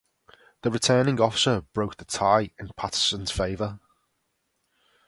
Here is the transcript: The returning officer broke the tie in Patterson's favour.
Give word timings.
The 0.63 0.71
returning 0.71 1.21
officer 1.21 1.61
broke 1.73 1.97
the 1.97 2.05
tie 2.05 2.49
in 2.57 2.69
Patterson's 2.75 3.29
favour. 3.29 3.79